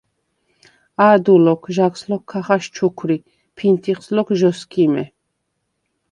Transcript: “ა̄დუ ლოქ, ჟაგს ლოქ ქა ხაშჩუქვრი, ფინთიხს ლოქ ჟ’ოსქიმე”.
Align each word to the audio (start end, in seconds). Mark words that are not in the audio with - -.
“ა̄დუ 1.09 1.33
ლოქ, 1.45 1.61
ჟაგს 1.75 2.01
ლოქ 2.09 2.23
ქა 2.31 2.39
ხაშჩუქვრი, 2.45 3.17
ფინთიხს 3.55 4.07
ლოქ 4.15 4.29
ჟ’ოსქიმე”. 4.39 5.03